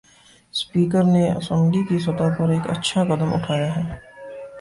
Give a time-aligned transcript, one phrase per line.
[0.53, 3.83] Speaker نے assembly کی سطح پر ایک اچھا قدم اٹھایا ہے۔